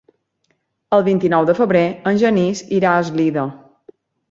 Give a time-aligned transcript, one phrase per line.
[0.97, 3.47] El vint-i-nou de febrer en Genís irà a Eslida.